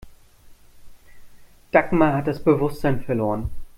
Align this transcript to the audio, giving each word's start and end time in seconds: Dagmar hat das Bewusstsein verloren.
Dagmar 1.71 2.15
hat 2.17 2.25
das 2.27 2.43
Bewusstsein 2.43 3.01
verloren. 3.01 3.51